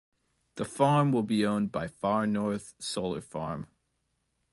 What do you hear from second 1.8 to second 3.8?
Far North Solar Farm.